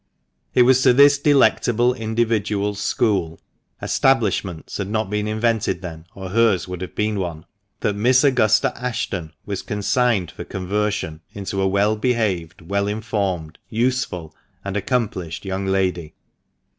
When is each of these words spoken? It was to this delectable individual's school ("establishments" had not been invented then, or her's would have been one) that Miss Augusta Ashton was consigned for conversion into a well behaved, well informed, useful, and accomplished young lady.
It 0.55 0.63
was 0.63 0.81
to 0.81 0.93
this 0.93 1.19
delectable 1.19 1.93
individual's 1.93 2.79
school 2.79 3.39
("establishments" 3.83 4.77
had 4.77 4.89
not 4.89 5.11
been 5.11 5.27
invented 5.27 5.83
then, 5.83 6.07
or 6.15 6.29
her's 6.29 6.67
would 6.67 6.81
have 6.81 6.95
been 6.95 7.19
one) 7.19 7.45
that 7.81 7.95
Miss 7.95 8.23
Augusta 8.23 8.73
Ashton 8.75 9.31
was 9.45 9.61
consigned 9.61 10.31
for 10.31 10.43
conversion 10.43 11.21
into 11.33 11.61
a 11.61 11.67
well 11.67 11.95
behaved, 11.95 12.61
well 12.63 12.87
informed, 12.87 13.59
useful, 13.69 14.33
and 14.65 14.75
accomplished 14.75 15.45
young 15.45 15.67
lady. 15.67 16.15